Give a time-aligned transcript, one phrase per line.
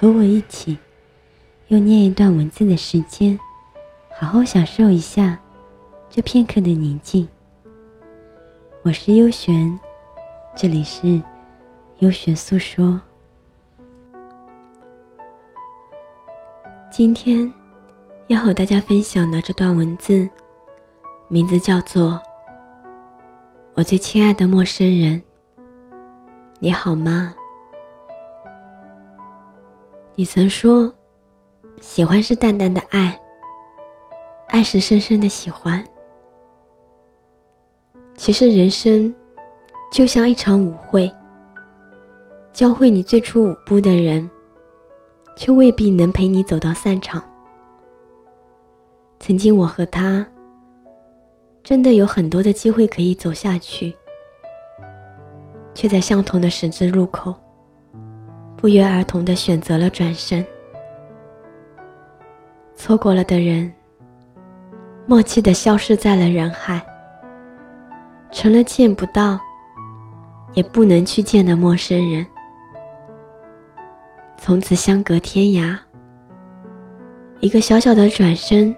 [0.00, 0.78] 和我一起，
[1.68, 3.38] 用念一段文字的时间，
[4.18, 5.38] 好好享受一下
[6.08, 7.28] 这片刻的宁静。
[8.80, 9.78] 我是优璇，
[10.56, 11.20] 这里是
[11.98, 12.98] 优璇诉说。
[16.90, 17.52] 今天
[18.28, 20.26] 要和大家分享的这段文字，
[21.28, 22.12] 名字叫做
[23.74, 25.20] 《我最亲爱的陌生人》，
[26.58, 27.34] 你好吗？
[30.20, 30.92] 你曾说，
[31.80, 33.18] 喜欢是淡淡的爱，
[34.48, 35.82] 爱是深深的喜欢。
[38.18, 39.14] 其实人生
[39.90, 41.10] 就像一场舞会，
[42.52, 44.30] 教会你最初舞步的人，
[45.36, 47.24] 却未必能陪你走到散场。
[49.20, 50.26] 曾经我和他，
[51.62, 53.96] 真的有很多的机会可以走下去，
[55.72, 57.34] 却在相同的十字路口。
[58.60, 60.44] 不约而同的选择了转身，
[62.74, 63.72] 错过了的人，
[65.06, 66.78] 默契的消失在了人海，
[68.30, 69.40] 成了见不到，
[70.52, 72.26] 也不能去见的陌生人。
[74.36, 75.74] 从此相隔天涯，
[77.40, 78.76] 一个小小的转身，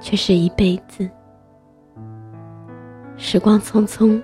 [0.00, 1.08] 却是一辈子。
[3.16, 4.20] 时光匆匆，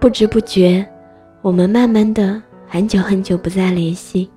[0.00, 0.86] 不知不觉，
[1.42, 2.42] 我们慢慢的。
[2.74, 4.28] 很久很久不再联系，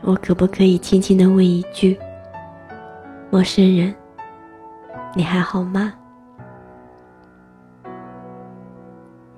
[0.00, 2.00] 我可不可以轻轻的问一句
[3.30, 3.94] ：“陌生人，
[5.14, 5.92] 你还好吗？”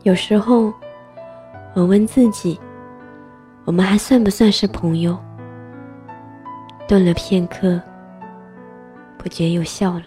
[0.04, 0.72] 有时候，
[1.74, 2.56] 我问自己
[3.66, 5.18] ：“我们还算不算是朋友？”
[6.86, 7.82] 顿了片刻，
[9.18, 10.04] 不觉又笑了。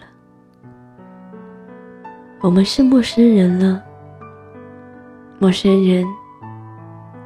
[2.40, 3.84] 我们是陌生人了，
[5.38, 6.06] 陌生人。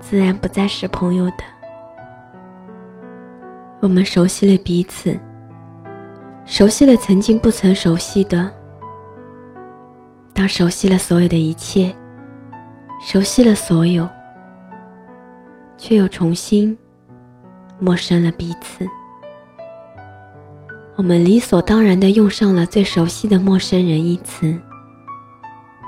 [0.03, 1.45] 自然不再是朋友的。
[3.81, 5.19] 我们熟悉了彼此，
[6.45, 8.53] 熟悉了曾经不曾熟悉的。
[10.35, 11.95] 当熟悉了所有的一切，
[13.01, 14.07] 熟悉了所有，
[15.79, 16.77] 却又重新
[17.79, 18.87] 陌生了彼此。
[20.97, 24.61] 我们理所当然的用上了最熟悉的陌生人一词。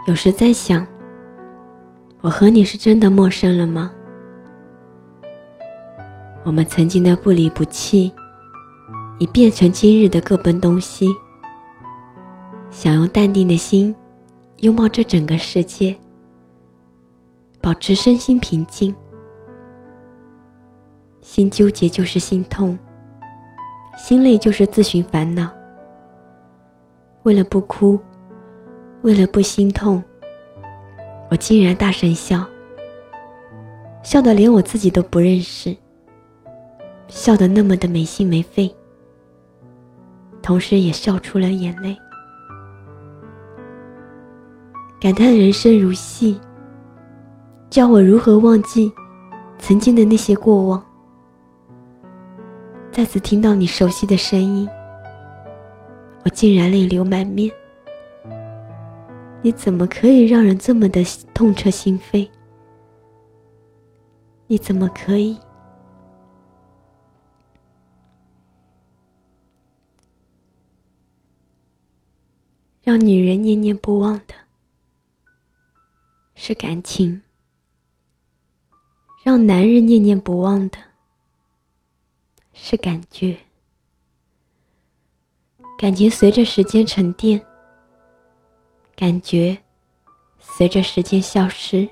[0.07, 0.87] 有时在想，
[2.21, 3.91] 我和你是真的陌生了吗？
[6.45, 8.13] 我们曾经的不离不弃，
[9.19, 11.09] 已变成今日的各奔东西。
[12.71, 13.95] 想用淡定的心
[14.59, 15.97] 拥抱这整个世界，
[17.63, 18.95] 保持身心平静。
[21.23, 22.79] 心纠结就是心痛，
[23.97, 25.51] 心累就是自寻烦恼。
[27.23, 27.99] 为了不哭，
[29.01, 30.03] 为了不心痛，
[31.31, 32.45] 我竟然大声笑，
[34.03, 35.75] 笑得连我自己都不认识。
[37.09, 38.75] 笑得那么的没心没肺，
[40.43, 41.97] 同时也笑出了眼泪，
[45.01, 46.41] 感叹人生如戏。
[47.71, 48.93] 教我如何忘记
[49.59, 50.85] 曾经的那些过往。
[52.93, 54.69] 再次听到你熟悉的声音，
[56.25, 57.51] 我竟然泪流满面。
[59.43, 61.03] 你怎么可以让人这么的
[61.35, 62.29] 痛彻心扉？
[64.47, 65.37] 你怎么可以？
[72.95, 74.35] 让女人念念不忘的
[76.37, 77.23] 是感情，
[79.25, 80.79] 让男人念念不忘的
[82.53, 83.37] 是感觉。
[85.77, 87.45] 感情随着时间沉淀，
[88.95, 89.59] 感觉
[90.39, 91.89] 随着时间消失，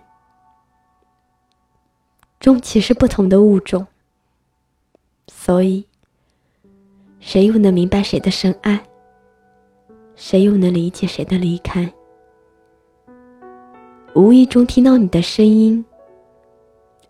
[2.39, 3.85] 终其是不同的物种。
[5.27, 5.85] 所以，
[7.19, 8.81] 谁又能明白谁的深爱？
[10.15, 11.93] 谁又能理解谁的离开？
[14.15, 15.83] 无意中听到你的声音，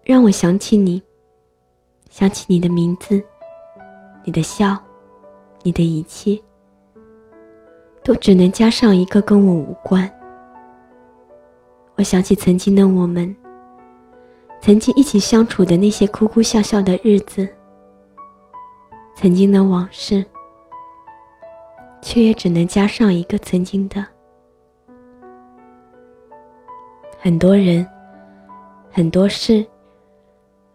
[0.05, 1.03] 让我想起你，
[2.11, 3.23] 想起你的名字，
[4.25, 4.79] 你的笑，
[5.63, 6.41] 你的一切，
[8.05, 10.09] 都只能加上一个跟我无关。
[11.97, 13.35] 我想起曾经的我们，
[14.61, 17.49] 曾经一起相处的那些哭哭笑笑的日子，
[19.17, 20.25] 曾经的往事，
[22.03, 24.05] 却也只能加上一个曾经的。
[27.19, 27.87] 很多人，
[28.91, 29.65] 很多事，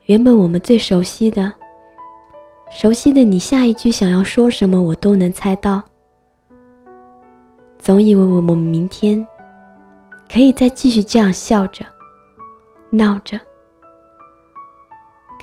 [0.05, 1.53] 原本我们最熟悉的，
[2.71, 5.83] 熟悉的你下一句想要说什么，我都能猜到。
[7.77, 9.25] 总以为我们明天
[10.31, 11.85] 可以再继续这样笑着、
[12.89, 13.39] 闹着。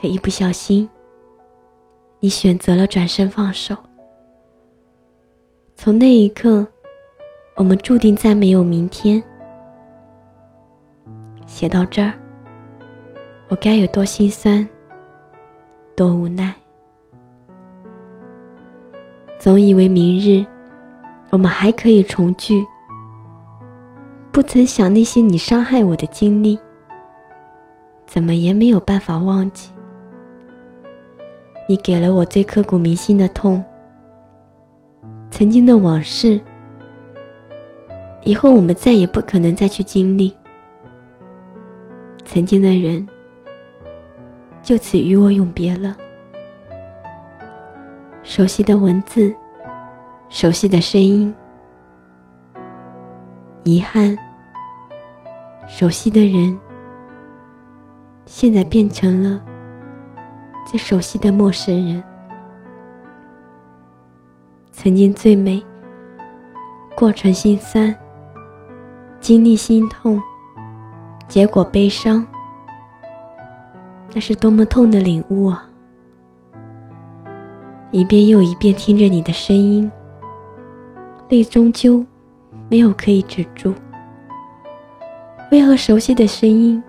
[0.00, 0.88] 可一不小心，
[2.20, 3.76] 你选择了转身放手。
[5.76, 6.66] 从那一刻，
[7.56, 9.22] 我们注定再没有明天。
[11.46, 12.14] 写到这儿，
[13.48, 14.66] 我该有多心酸，
[15.94, 16.54] 多无奈。
[19.38, 20.46] 总以为明日，
[21.30, 22.64] 我们还可以重聚，
[24.32, 26.58] 不曾想那些你伤害我的经历，
[28.06, 29.70] 怎么也没有办法忘记。
[31.68, 33.62] 你给了我最刻骨铭心的痛，
[35.36, 36.40] 曾经的往事，
[38.22, 40.32] 以后我们再也不可能再去经历。
[42.24, 43.04] 曾经的人，
[44.62, 45.96] 就此与我永别了。
[48.22, 49.34] 熟悉的文字，
[50.28, 51.34] 熟悉的声音，
[53.64, 54.16] 遗憾，
[55.66, 56.56] 熟悉的人，
[58.24, 59.44] 现在变成了。
[60.64, 62.00] 最熟悉的陌生人，
[64.84, 65.64] 曾经最美，
[66.94, 67.96] 过程心酸，
[69.18, 70.22] 经历心痛，
[71.26, 72.22] 结果悲伤，
[74.12, 75.66] 那是多么痛的领悟啊！
[77.92, 79.90] 一遍又一遍听着你的声音，
[81.30, 82.04] 泪终究
[82.68, 83.72] 没有可以止住。
[85.50, 86.84] 为何熟悉的声音，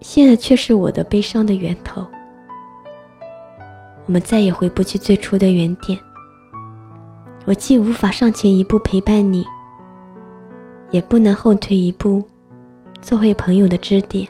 [0.00, 2.04] 现在却是我的悲伤的源头？
[4.06, 5.96] 我们再也回不去最初的原点。
[7.46, 9.46] 我既无法上前一步陪伴你，
[10.90, 12.20] 也不能后退一步，
[13.00, 14.26] 做回朋友的支点。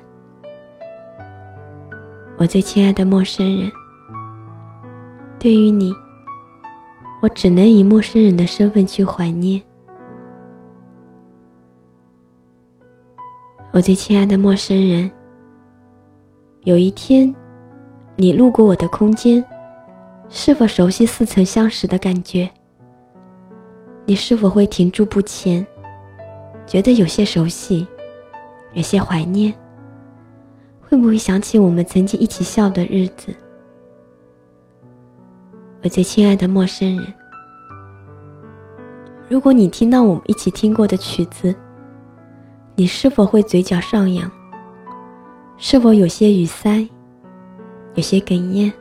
[2.36, 3.72] 我最亲爱的陌生人，
[5.38, 5.94] 对于你，
[7.22, 9.62] 我只能以陌生人的身份去怀念。
[13.72, 15.10] 我最亲爱的陌生人，
[16.64, 17.34] 有一天，
[18.16, 19.42] 你路过我的空间。
[20.28, 22.50] 是否熟悉似曾相识的感觉？
[24.08, 25.66] 你是否会停住不前，
[26.64, 27.84] 觉得有些熟悉，
[28.72, 29.52] 有些怀念？
[30.80, 33.34] 会不会想起我们曾经一起笑的日子？
[35.82, 37.12] 我最亲爱的陌生人，
[39.28, 41.52] 如果你听到我们一起听过的曲子，
[42.76, 44.30] 你是否会嘴角上扬？
[45.58, 46.88] 是否有些语塞，
[47.96, 48.72] 有些哽咽？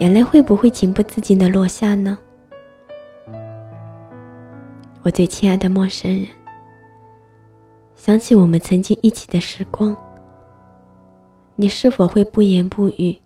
[0.00, 2.18] 眼泪会不会情不自禁的落下呢？
[5.08, 6.28] 我最亲爱的陌生人，
[7.96, 9.96] 想起我们曾经一起的时光，
[11.56, 13.18] 你是否会不言不语？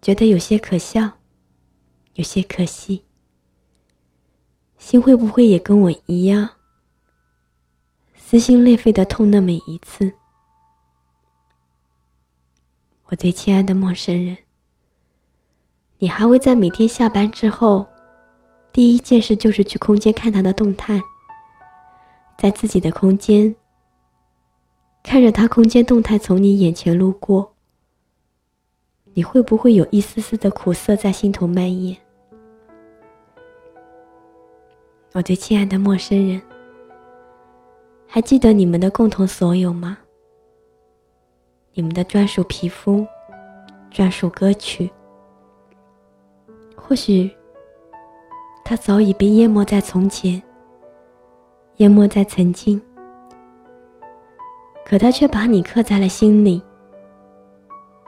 [0.00, 1.10] 觉得有些可笑，
[2.14, 3.04] 有些可惜，
[4.78, 6.48] 心会不会也跟我一样，
[8.14, 10.10] 撕心裂肺的痛那么一次？
[13.08, 14.38] 我最亲爱的陌生人。
[15.98, 17.86] 你还会在每天下班之后，
[18.76, 21.00] 第一件事就是去空间看他的动态，
[22.36, 23.56] 在自己的空间
[25.02, 27.54] 看着他空间动态从你眼前路过，
[29.14, 31.96] 你会不会有一丝丝的苦涩在心头蔓延？
[35.14, 36.42] 我最亲爱的陌生人，
[38.06, 39.96] 还记得你们的共同所有吗？
[41.72, 43.06] 你们的专属皮肤，
[43.90, 44.90] 专属歌曲。
[46.76, 47.34] 或许，
[48.68, 50.42] 他早已被淹没在从前，
[51.76, 52.82] 淹没在曾经，
[54.84, 56.60] 可他却把你刻在了心里，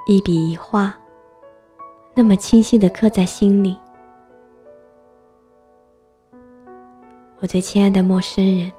[0.08, 0.92] 一笔一画，
[2.12, 3.78] 那么清晰的刻在心里。
[7.38, 8.72] 我最亲爱的陌生人，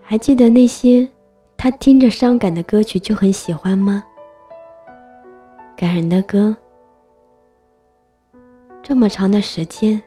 [0.00, 1.08] 还记得那些
[1.56, 4.04] 他听着伤感的歌曲就很喜欢吗？
[5.74, 6.56] 感人的歌。
[8.84, 10.00] 这么长的时间，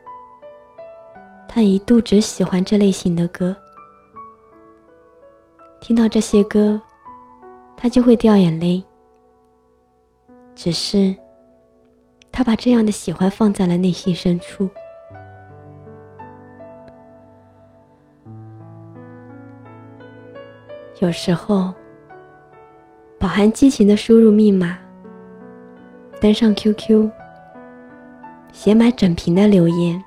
[1.55, 3.55] 他一度只喜欢这类型的歌。
[5.79, 6.81] 听到这些歌，
[7.77, 8.83] 他就会掉眼泪。
[10.53, 11.15] 只是，
[12.29, 14.69] 他把这样的喜欢放在了内心深处。
[20.99, 21.73] 有时候，
[23.17, 24.77] 饱含激情的输入密码，
[26.19, 27.09] 登上 QQ，
[28.51, 30.03] 写满整屏的留言，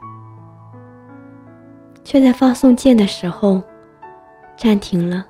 [2.11, 3.63] 却在发送键的时候
[4.57, 5.27] 暂停了。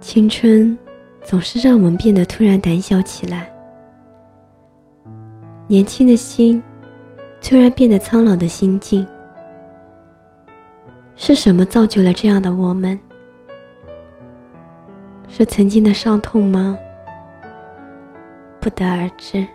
[0.00, 0.76] 青春
[1.22, 3.48] 总是让我们变得突然胆小起来，
[5.68, 6.60] 年轻的心
[7.40, 9.06] 突然变得苍老的心境。
[11.14, 12.98] 是什么造就了这样的我们？
[15.28, 16.76] 是曾经的伤痛吗？
[18.58, 19.46] 不得而知。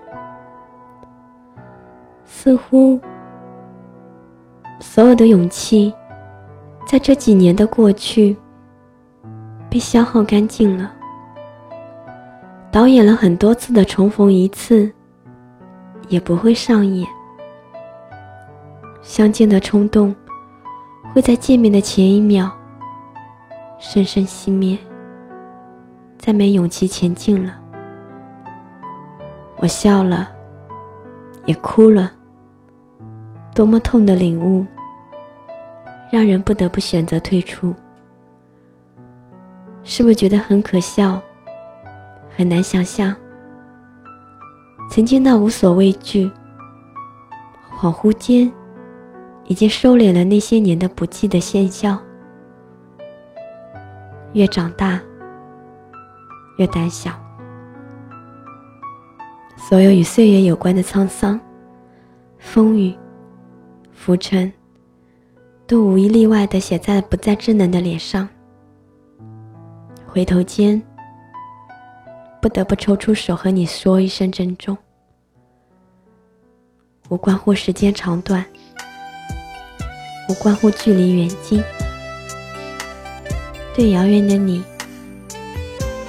[2.23, 2.97] 似乎
[4.80, 5.94] 所有的勇气，
[6.86, 8.36] 在这几年的过去，
[9.70, 10.92] 被消耗干净了。
[12.72, 14.92] 导演了很多次的重逢一次，
[16.10, 17.08] 也不会上演。
[19.01, 20.15] 相见的冲动。
[21.13, 22.50] 会在见面的前一秒，
[23.77, 24.75] 深深熄灭，
[26.18, 27.53] 再没勇气前进了。
[29.58, 30.32] 我笑了，
[31.46, 32.12] 也哭了。
[33.53, 34.65] 多么痛的领悟，
[36.12, 37.74] 让人不得不选择退出。
[39.83, 41.22] 是不是觉得很可笑？
[42.36, 43.15] 很难想象，
[44.89, 46.31] 曾经那无所畏惧，
[47.77, 48.51] 恍惚间。
[49.45, 52.00] 已经收敛了那些年的不羁的喧嚣。
[54.31, 54.98] 越长大，
[56.57, 57.12] 越胆小。
[59.57, 61.38] 所有与岁月有关的沧桑、
[62.39, 62.95] 风雨、
[64.03, 64.51] 浮沉，
[65.65, 68.27] 都无一例外的写在了不再稚嫩的脸上。
[70.05, 70.81] 回头间，
[72.41, 74.77] 不得不抽出手和你说一声珍重，
[77.07, 78.45] 无关乎时间长短。
[80.27, 81.63] 无关乎距离远近，
[83.74, 84.62] 对遥远的你，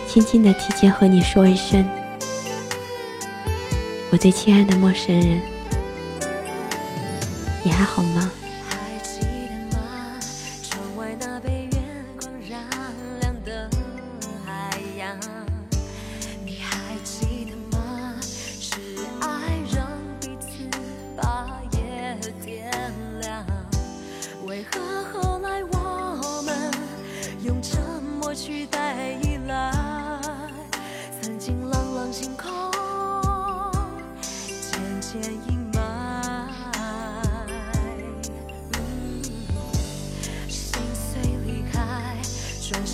[0.08, 1.88] 轻轻的提前和你说一声，
[4.10, 5.40] 我最亲爱的陌生人，
[7.64, 8.30] 你还好吗？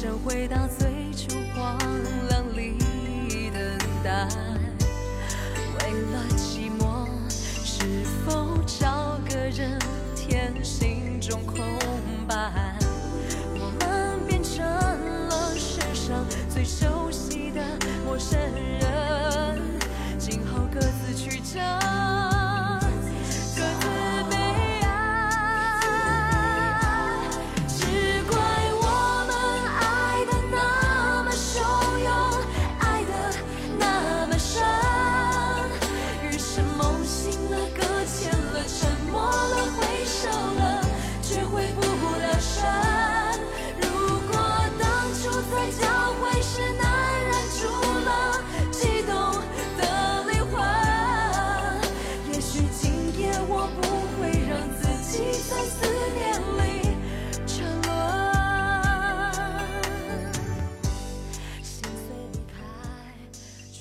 [0.08, 0.99] 回到最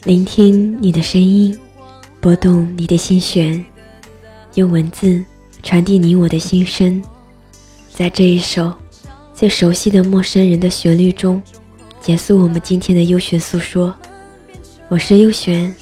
[0.06, 1.58] 聆听你的声音，
[2.22, 3.64] 拨动你的心弦，
[4.54, 5.22] 用文字
[5.62, 7.04] 传递你我的心声，
[7.94, 8.74] 在这一首
[9.34, 11.44] 最熟悉的陌生人的旋律中，
[12.02, 13.94] 结束我们今天的优璇诉说。
[14.88, 15.76] 我是优璇，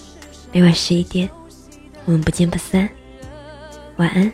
[0.51, 1.29] 每晚十一点，
[2.05, 2.89] 我们不见不散。
[3.97, 4.33] 晚安。